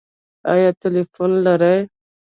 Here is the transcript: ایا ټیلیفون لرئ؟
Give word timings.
ایا 0.51 0.69
ټیلیفون 0.81 1.31
لرئ؟ 1.45 1.77